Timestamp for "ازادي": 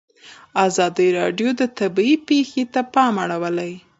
0.65-1.07